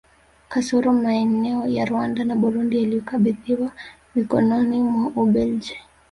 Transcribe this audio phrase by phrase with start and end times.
[0.49, 3.71] Kasoro maeneo ya Rwanda na Burundi yaliyokabidhiwa
[4.15, 5.77] mikononi mwa Ubelgiji